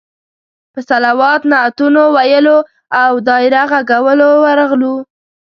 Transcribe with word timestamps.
په 0.73 0.79
صلوات، 0.89 1.41
نعتونو 1.51 2.03
ویلو 2.15 2.57
او 3.03 3.11
دایره 3.27 3.63
غږولو 3.71 4.29
ورغلو. 4.45 4.95